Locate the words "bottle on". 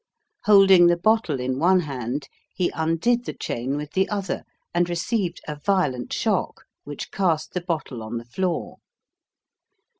7.61-8.17